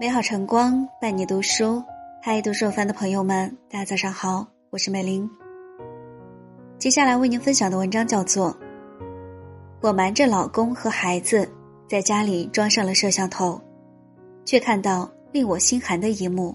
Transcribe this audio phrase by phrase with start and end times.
[0.00, 1.84] 美好晨光伴你读书，
[2.22, 5.30] 嗨，读书番的朋友们，大家早上好，我是美玲。
[6.78, 8.50] 接下来为您分享的文章叫做
[9.82, 11.46] 《我瞒着老公和孩子
[11.86, 13.60] 在家里装上了摄像头，
[14.46, 16.50] 却看到令我心寒的一幕》。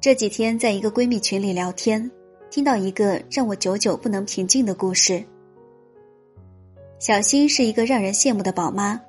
[0.00, 2.10] 这几天在一个闺蜜群里聊天。
[2.54, 5.24] 听到一个让我久久不能平静的故事。
[7.00, 9.00] 小新是一个让人羡慕的宝妈，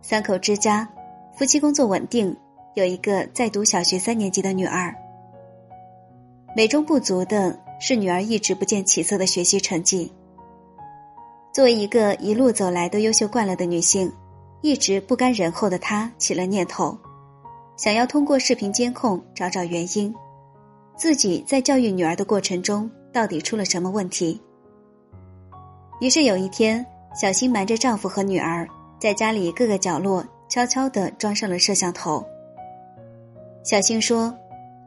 [0.00, 0.88] 三口之家，
[1.36, 2.34] 夫妻工作稳定，
[2.72, 4.94] 有一个在读小学三年级的女儿。
[6.56, 10.10] 美中不足的是，女儿一直不见起色的学习成绩。
[11.52, 14.10] 作为一个一路走来都优秀惯了的女性，
[14.62, 16.96] 一直不甘人后的她起了念头，
[17.76, 20.14] 想要通过视频监控找找原因。
[20.96, 24.40] 自己在教育女儿的过程中到底出了什么问题？
[26.00, 28.66] 于是有一天，小新瞒着丈夫和女儿，
[28.98, 32.24] 在家里各个角落悄悄地装上了摄像头。
[33.62, 34.34] 小新说：“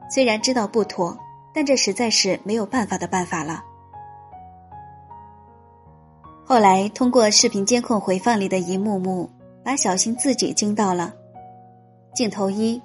[0.10, 1.18] 虽然知道不妥，
[1.54, 3.64] 但这实在是没有办法的办法了。”
[6.46, 9.30] 后来通过视频监控回放里的一幕幕，
[9.64, 11.14] 把小新自己惊到了。
[12.14, 12.82] 镜头一。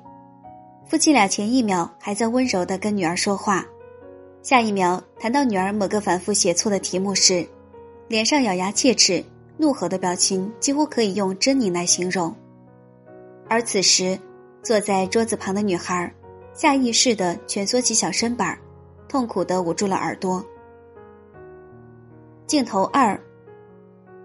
[0.88, 3.62] 夫妻俩前一秒还在温柔的跟女儿说话，
[4.42, 7.46] 下一秒谈到女儿某个反复写错的题目时，
[8.08, 9.22] 脸上咬牙切齿、
[9.58, 12.34] 怒吼的表情几乎可以用狰狞来形容。
[13.50, 14.18] 而此时，
[14.62, 16.10] 坐在桌子旁的女孩，
[16.54, 18.58] 下意识的蜷缩起小身板
[19.10, 20.42] 痛苦的捂住了耳朵。
[22.46, 23.20] 镜头二，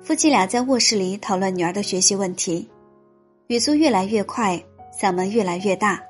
[0.01, 2.69] 夫妻俩在卧室里讨论女儿的学习问题，
[3.47, 4.63] 语速越来越快，
[4.97, 6.01] 嗓门越来越大。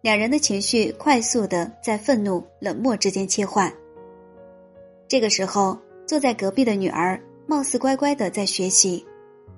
[0.00, 3.72] 两人的情绪快速的在愤怒、冷漠之间切换。
[5.08, 9.04] 这个时候，坐在隔壁的女儿貌似乖乖的在学习，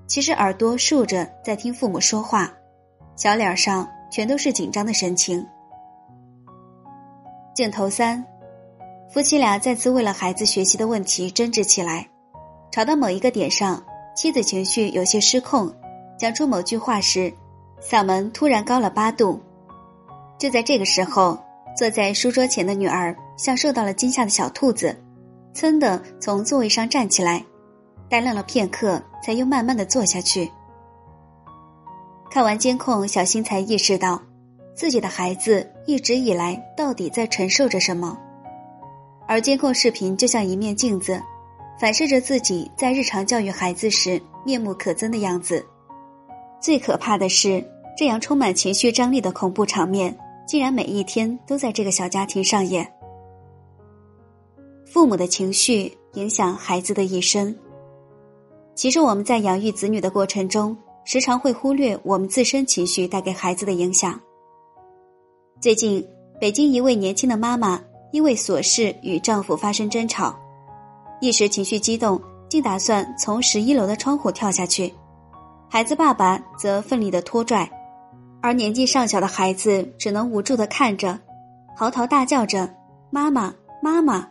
[0.06, 2.50] 其实耳朵竖着在听父母说话，
[3.16, 5.47] 小脸上全都是紧张的神情。
[7.54, 8.25] 镜头三，
[9.12, 12.09] 夫妻俩再次为了孩子学习的问题争执起来，
[12.72, 13.84] 吵到某一个点上，
[14.16, 15.70] 妻子情绪有些失控，
[16.19, 17.31] 讲出某句话时，
[17.82, 19.38] 嗓门突然高了八度。
[20.41, 21.39] 就在这个时候，
[21.77, 24.97] 坐在书桌前的女儿像受到了惊吓的小兔子，
[25.53, 27.45] 噌的从座位上站起来，
[28.09, 30.51] 呆愣了片刻，才又慢慢的坐下去。
[32.31, 34.19] 看完监控，小新才意识到，
[34.75, 38.17] 自己的孩子一直以来到底在承受着什么，
[39.28, 41.21] 而监控视频就像一面镜子，
[41.78, 45.62] 反射着自己在日常教育孩子时面目可憎的样子。
[46.59, 47.62] 最可怕的是，
[47.95, 50.17] 这样充满情绪张力的恐怖场面。
[50.50, 52.84] 竟然每一天都在这个小家庭上演。
[54.84, 57.55] 父母的情绪影响孩子的一生。
[58.75, 64.21] 其实我们在养育子女的过程中，时常会忽略我们自身情绪带给孩子的影响。
[65.60, 66.05] 最近，
[66.41, 70.37] 北京一位年轻的妈妈因为琐事与丈夫发生争吵，
[71.21, 74.93] 一时情绪激动，竟打算从十一楼的窗户跳下去，
[75.69, 77.71] 孩子爸爸则奋力的拖拽。
[78.43, 81.19] 而年纪尚小的孩子只能无助的看着，
[81.77, 82.69] 嚎啕大叫着
[83.11, 84.27] “妈妈，妈妈”。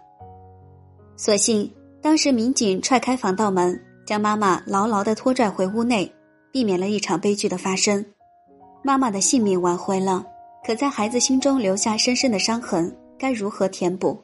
[1.16, 1.72] 所幸
[2.02, 6.12] 当时民警踹开防盗门，将妈妈牢牢的拖拽回屋内，
[6.52, 8.04] 避免了一场悲剧的发生。
[8.82, 10.26] 妈妈的性命挽回了，
[10.66, 14.18] 可在孩子心中留下深深的伤痕，该如何填补？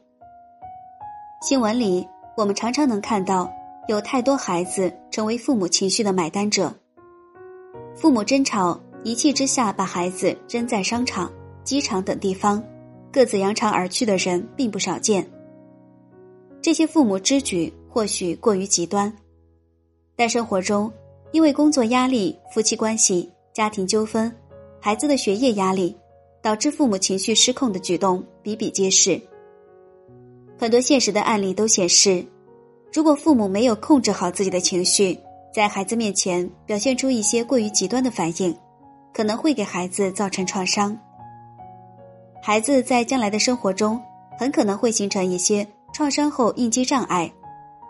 [1.41, 3.51] 新闻里我们常常能看到，
[3.87, 6.73] 有太多孩子成为父母情绪的买单者，
[7.95, 8.79] 父母争吵。
[9.05, 11.31] 一气之下，把孩子扔在商场、
[11.63, 12.61] 机场等地方，
[13.13, 15.23] 各自扬长而去的人并不少见。
[16.59, 19.15] 这些父母之举或许过于极端，
[20.15, 20.91] 但生活中
[21.33, 24.35] 因为工作压力、夫妻关系、家庭纠纷、
[24.81, 25.95] 孩子的学业压力，
[26.41, 29.21] 导致父母情绪失控的举动比比皆是。
[30.57, 32.25] 很多现实的案例都显示，
[32.91, 35.15] 如果父母没有控制好自己的情绪，
[35.53, 38.57] 在孩子面前表现出一些过于极端的反应。
[39.15, 40.97] 可能会给孩子造成创伤，
[42.43, 43.97] 孩子在将来的生活中
[44.37, 47.31] 很可能会形成一些创伤后应激障碍，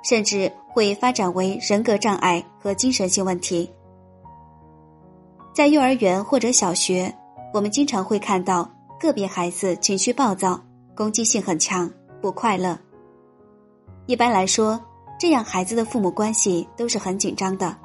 [0.04, 3.68] 甚至会发展为人格障碍和精神性问题。
[5.52, 7.12] 在幼儿园或者小学，
[7.56, 8.70] 我们经常会看到
[9.00, 10.62] 个别孩子情绪暴躁、
[10.96, 11.92] 攻击性很强、
[12.22, 12.78] 不快乐。
[14.06, 14.80] 一般来说，
[15.20, 17.76] 这样孩子的父母关系都是很紧张的，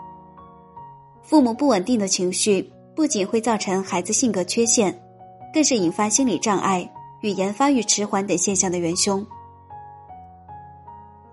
[1.23, 2.71] 父母不稳定的情绪。
[2.95, 4.97] 不仅会造成孩子性格缺陷，
[5.53, 6.89] 更是引发心理障碍、
[7.23, 9.25] 语言发育迟缓等现象的元凶。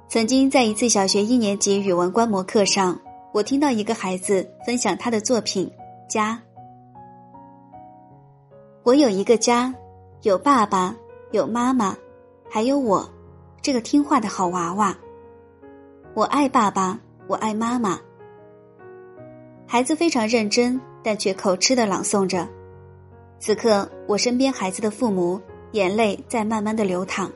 [0.08, 2.98] 曾经在一次小学一年级语文观摩课上，
[3.34, 5.70] 我听到一个孩子分享他的作品
[6.12, 6.34] 《家》。
[8.84, 9.74] 我有一个家，
[10.22, 10.96] 有爸爸，
[11.32, 11.94] 有妈妈，
[12.50, 13.06] 还有我，
[13.62, 14.98] 这个听话的好娃娃。
[16.14, 18.00] 我爱爸爸，我爱妈妈。
[19.68, 22.48] 孩子非常认真，但却口吃的朗诵着。
[23.40, 25.40] 此刻，我身边孩子的父母
[25.72, 27.32] 眼泪在慢慢的流淌。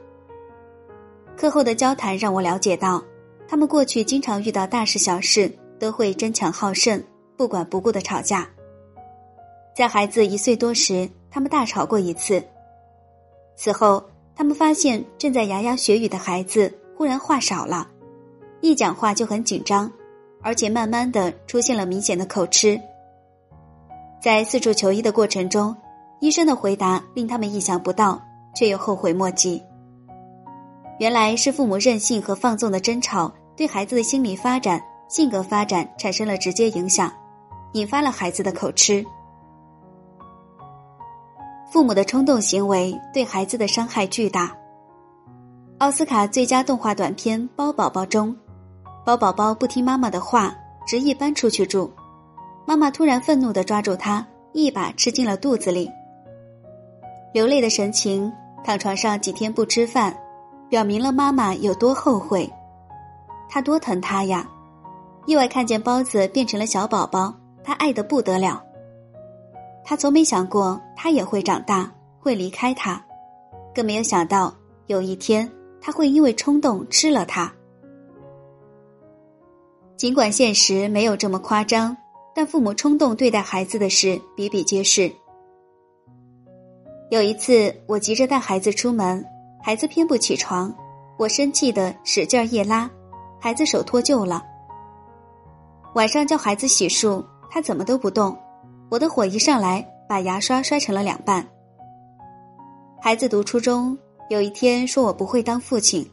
[1.37, 3.03] 课后的交谈让我了解到，
[3.47, 7.01] 他们过去经常遇到大事小事都会争强好胜、
[7.37, 8.47] 不管不顾的吵架。
[9.75, 12.43] 在孩子一岁多时，他们大吵过一次。
[13.55, 14.03] 此后，
[14.35, 17.87] 他们发现正在牙牙学语的孩子忽然话少了，
[18.59, 19.91] 一讲话就很紧张，
[20.41, 22.79] 而且慢慢的出现了明显的口吃。
[24.21, 25.75] 在四处求医的过程中，
[26.19, 28.21] 医生的回答令他们意想不到，
[28.53, 29.59] 却又后悔莫及。
[30.99, 34.79] 原来是父母任性和放纵的争吵，对孩子的心理发展、
[35.09, 37.11] 性格发展产生了直接影响，
[37.73, 39.03] 引发了孩子的口吃。
[41.71, 44.55] 父母的冲动行为对孩子的伤害巨大。
[45.79, 48.35] 奥斯卡最佳动画短片《包宝宝》中，
[49.03, 51.91] 包宝宝不听妈妈的话，执意搬出去住，
[52.71, 55.91] 妈妈突然愤怒的抓住他，一把吃进了肚子里。
[57.33, 58.31] 流泪的神情，
[58.63, 60.17] 躺床上几天不吃饭。
[60.69, 62.49] 表明了妈妈有多后悔，
[63.49, 64.49] 他多疼他呀！
[65.25, 68.63] 意外看见包子变成了小宝宝，他爱得不得了。
[69.83, 71.91] 他从没想过他也会长大，
[72.21, 73.03] 会离开他，
[73.75, 74.55] 更没有想到
[74.87, 75.51] 有一天
[75.81, 77.53] 他会因为冲动吃了他。
[79.97, 81.97] 尽管现实没有这么夸张，
[82.33, 85.11] 但父母冲动对待孩子的事比比皆是。
[87.09, 89.23] 有一次，我急着带孩子出门。
[89.63, 90.73] 孩子偏不起床，
[91.19, 92.89] 我生气的使劲一拉，
[93.39, 94.43] 孩子手脱臼了。
[95.93, 98.35] 晚上叫孩子洗漱，他怎么都不动，
[98.89, 101.47] 我的火一上来，把牙刷摔成了两半。
[102.99, 103.95] 孩子读初中，
[104.29, 106.09] 有一天说我不会当父亲，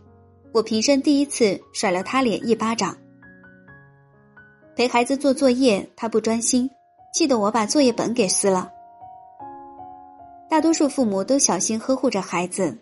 [0.53, 2.95] 我平生第一次甩了他脸一巴掌。
[4.79, 6.71] 陪孩子做作业，他不专心，
[7.13, 8.71] 气得我把作业本给撕了。
[10.49, 12.79] 大多数父母都小心呵护着孩子。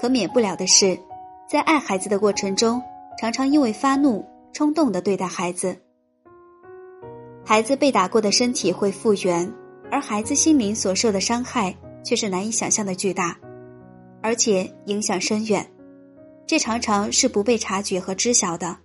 [0.00, 0.98] 可免不了的是，
[1.46, 2.82] 在爱孩子的过程中，
[3.20, 4.24] 常常因为发怒、
[4.54, 5.76] 冲动的对待孩子。
[7.44, 9.52] 孩子被打过的身体会复原，
[9.90, 13.38] 而孩子心灵所受的伤害却是难以想象的巨大，
[14.22, 15.70] 而且影响深远。
[16.46, 18.78] 这常常是不被察觉和知晓的。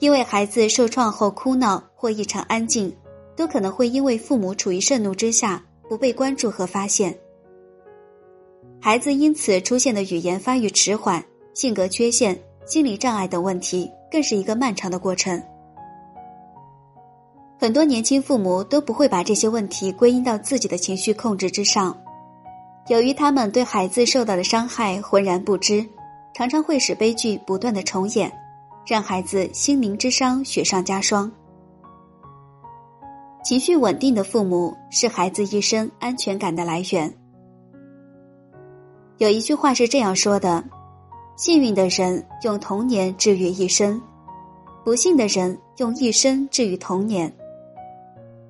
[0.00, 2.94] 因为孩子受创后哭闹或异常安静，
[3.36, 7.16] 都可能会因为父母处于盛怒之下，不被关注和发现。
[8.80, 15.40] 孩子因此出现的语言发育迟缓、性格缺陷、心理障碍等问题，更是一个漫长的过程。
[17.58, 21.94] 很多年轻父母都不会把这些问题归因到自己的情绪控制之上，
[22.88, 25.86] 由于他们对孩子受到的伤害浑然不知，
[26.32, 28.32] 常常会使悲剧不断的重演，
[28.86, 31.30] 让孩子心灵之伤雪上加霜。
[33.42, 37.12] 情绪稳定的父母是孩子一生安全感的来源。
[39.18, 40.62] 有一句话是这样说的
[41.36, 44.00] ：“幸运的人用童年治愈一生，
[44.84, 47.32] 不幸的人用一生治愈童年。”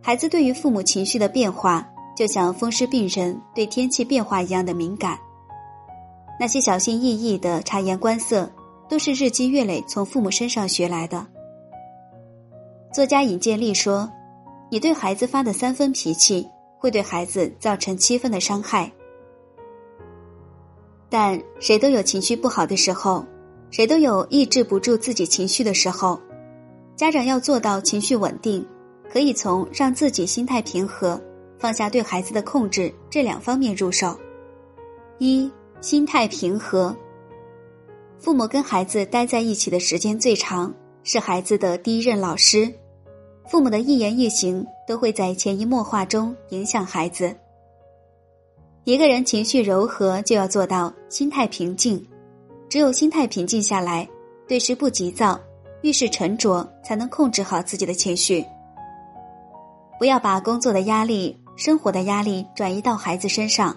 [0.02, 5.18] 孩子对于父母情绪的变化，就像风湿病人对天气变化一样的敏感。
[6.38, 8.50] 那些小心翼翼的察言观色，
[8.90, 11.24] 都是日积月累从父母身上学来的。
[12.92, 14.10] 作家尹建莉说
[14.68, 16.44] ：“你对孩子发的三分脾气，
[16.76, 18.90] 会对孩子造成七分的伤害。”
[21.08, 23.24] 但谁都有情绪不好的时候，
[23.70, 26.20] 谁都有抑制不住自己情绪的时候。
[26.96, 28.66] 家长要做到情绪稳定，
[29.08, 31.18] 可以从让自己心态平和、
[31.60, 34.18] 放下对孩子的控制这两方面入手。
[35.18, 35.48] 一、
[35.80, 36.94] 心态平和。
[38.20, 40.72] 父母跟孩子待在一起的时间最长，
[41.04, 42.70] 是孩子的第一任老师。
[43.48, 47.34] 父母的一言一行都会在潜移默化中影响孩子。
[48.84, 52.06] 一个人情绪柔和，就要做到心态平静。
[52.68, 54.06] 只有心态平静下来，
[54.46, 55.40] 对事不急躁，
[55.80, 58.44] 遇事沉着，才能控制好自己的情绪。
[59.98, 63.74] 不要把工作的压力、生活的压力转移到孩子身上。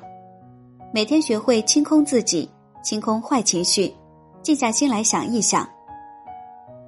[0.94, 2.48] 每天学会清空自己，
[2.84, 3.92] 清空坏情绪，
[4.44, 5.68] 静下心来想一想。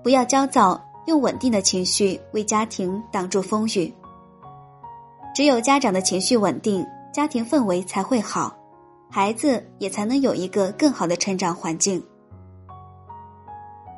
[0.04, 3.92] 不要焦躁，用稳定的情绪为家庭挡住风雨。
[5.34, 6.86] 只有家长的情绪稳定。
[7.16, 8.54] 家庭氛围才会好，
[9.10, 12.04] 孩子也才能有一个更好的成长环境。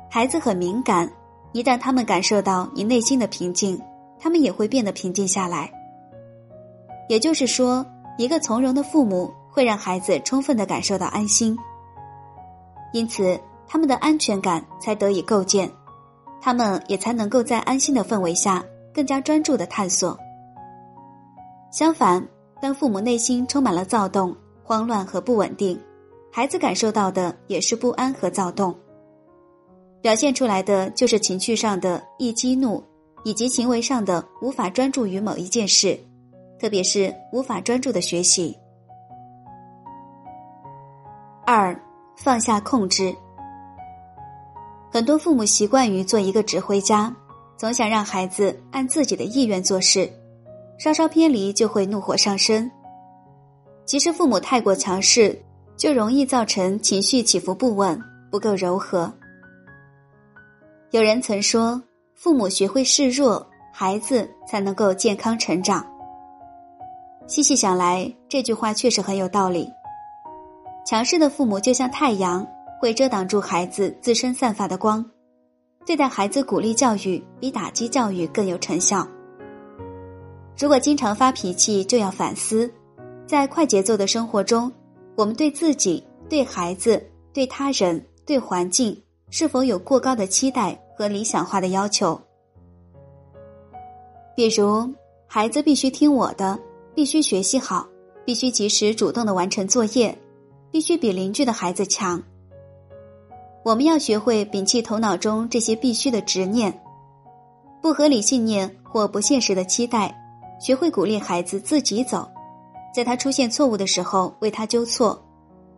[0.08, 1.10] 孩子很敏感，
[1.50, 3.76] 一旦他们感受到你内心的平静，
[4.20, 5.68] 他们也会变得平静下来。
[7.08, 7.84] 也就是说，
[8.18, 11.58] 一个从容的父母会让孩子充分的感受到安心，
[12.92, 13.36] 因此
[13.68, 15.70] 他们的安全感才得以构建，
[16.40, 20.18] 他们也才能够在安心的氛围下更加专注的探索。
[21.70, 22.26] 相反，
[22.62, 24.34] 当父母内心充满了躁动、
[24.64, 25.78] 慌乱和不稳定，
[26.32, 28.74] 孩子感受到的也是不安和躁动，
[30.00, 32.82] 表现出来的就是情绪上的易激怒，
[33.22, 35.98] 以及行为上的无法专注于某一件事，
[36.58, 38.56] 特别是无法专注的学习。
[41.44, 41.78] 二，
[42.16, 43.14] 放下控制。
[44.98, 47.14] 很多父母习惯于做一个指挥家，
[47.56, 50.10] 总想让孩子按自己的意愿做事。
[50.76, 52.68] 稍稍偏离就会怒火上身。
[53.86, 55.40] 其实，父母太过强势，
[55.76, 57.96] 就容易造成情绪起伏不稳，
[58.28, 59.08] 不够柔和。
[60.90, 61.80] 有人曾说
[62.16, 65.86] ：“父母学会示弱，孩子才能够健康成长。”
[67.28, 69.68] 细细想来，这句话确实很有道理。
[70.84, 72.44] 强势的父母就像太阳，
[72.78, 75.04] 会遮挡住孩子自身散发的光。
[75.84, 79.06] 对待孩子，鼓励教育比打击教育更有成效。
[80.58, 82.70] 如果经常发脾气，就要反思，
[83.26, 84.70] 在快节奏的生活中，
[85.16, 92.20] 我们对自己、对孩子、对他人、对环境，是否有过高的期待和理想化的要求？
[94.36, 94.92] 比如，
[95.26, 96.58] 孩子必须听我的，
[96.94, 97.88] 必须学习好，
[98.24, 100.16] 必须及时主动的完成作业，
[100.70, 102.22] 必须比邻居的孩子强。
[103.64, 106.72] 我们要学会摒弃头脑中这些必须的执念、
[107.82, 110.14] 不合理信念或不现实的期待。
[110.60, 112.28] 学会鼓励孩子自己走，
[112.92, 115.16] 在他出现错误的时候为他纠错，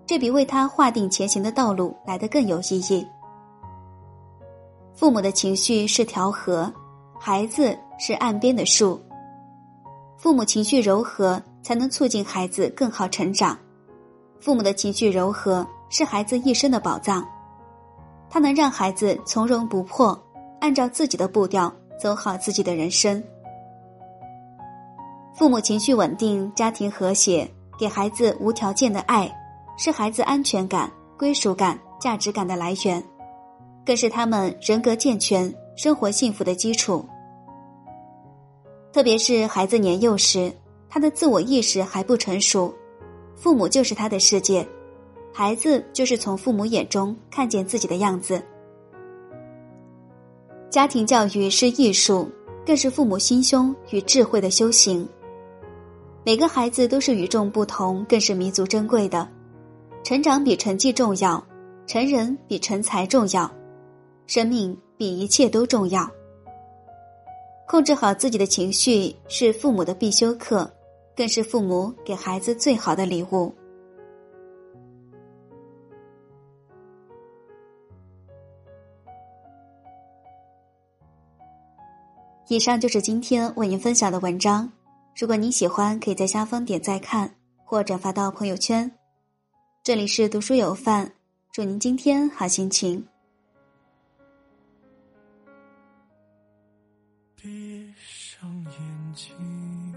[0.07, 3.07] 这比为他划定前行的道路来得更有意义。
[4.95, 6.73] 父母的情绪是条河，
[7.19, 8.99] 孩子是岸边的树。
[10.17, 13.59] 父母情绪柔和，才能促进孩子更好成长。
[14.39, 17.23] 父母的情绪柔和是孩子一生的宝藏，
[18.31, 20.19] 它能让孩子从容不迫，
[20.61, 23.23] 按照自己的步调走好自己的人生。
[25.35, 29.31] 父母情绪稳定，家庭和谐，给孩子无条件的爱，
[29.77, 33.03] 是孩子安全感、归属感、价值感的来源，
[33.85, 37.05] 更是他们人格健全、生活幸福的基础。
[38.93, 40.53] 特别是孩子年幼时，
[40.89, 42.73] 他的自我意识还不成熟，
[43.35, 44.67] 父母就是他的世界，
[45.33, 48.43] 孩子就是从父母眼中看见自己的样子。
[50.69, 52.29] 家庭教育是艺术，
[52.67, 55.09] 更是父母心胸与智慧的修行。
[56.25, 59.27] 每个孩子都是与众不同，更是弥足珍贵的。
[60.03, 61.43] 成长比成绩重要，
[61.87, 63.51] 成人比成才重要，
[64.27, 66.09] 生命比一切都重要。
[67.67, 70.71] 控制好自己的情绪是父母的必修课，
[71.17, 73.53] 更是父母给孩子最好的礼物。
[82.51, 84.69] 以上就是今天为您分享的文章。
[85.17, 87.33] 如果您喜欢，可以在下方点赞看
[87.65, 88.91] 或转发到朋友圈。
[89.85, 91.13] 这里是读书有范，
[91.53, 93.07] 祝您今天好心情。
[97.41, 99.95] 闭上眼睛，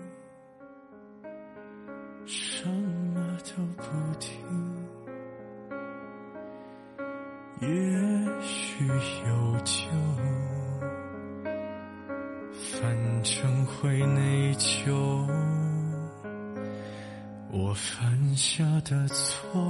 [2.28, 3.84] 什么都不
[4.20, 4.38] 听，
[7.62, 7.68] 也
[8.44, 10.03] 许有救。
[14.64, 15.28] 求，
[17.52, 19.62] 我犯下的错，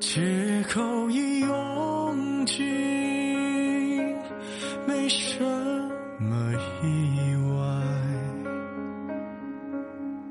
[0.00, 2.64] 借口已用尽，
[4.86, 5.44] 没什
[6.18, 7.62] 么意外，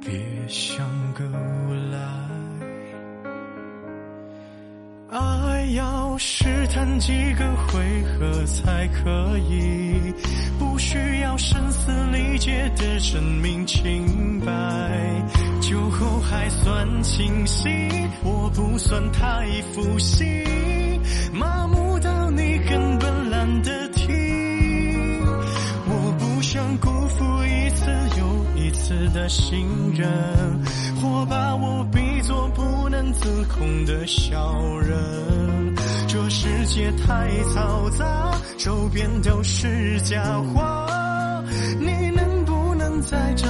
[0.02, 2.00] 别像个无赖。
[5.12, 6.03] 爱要
[7.00, 10.14] 几个回合才可以，
[10.60, 14.52] 不需要声嘶力竭的证明清白。
[15.62, 17.72] 酒后还算清醒，
[18.24, 20.26] 我不算太负心，
[21.34, 25.26] 麻木到你根本懒得听。
[25.86, 30.08] 我不想辜负一次又一次的信任，
[31.02, 35.76] 或把我比作不能自控的小人。
[36.14, 41.44] 这世界太嘈杂，周边都是假话，
[41.80, 43.48] 你能不能再找